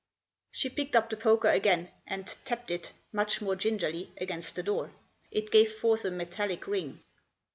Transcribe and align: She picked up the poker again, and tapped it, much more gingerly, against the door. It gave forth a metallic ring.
She 0.49 0.67
picked 0.71 0.95
up 0.95 1.11
the 1.11 1.15
poker 1.15 1.49
again, 1.49 1.91
and 2.07 2.25
tapped 2.43 2.71
it, 2.71 2.91
much 3.11 3.39
more 3.39 3.55
gingerly, 3.55 4.11
against 4.19 4.55
the 4.55 4.63
door. 4.63 4.89
It 5.29 5.51
gave 5.51 5.71
forth 5.73 6.05
a 6.05 6.09
metallic 6.09 6.65
ring. 6.65 7.03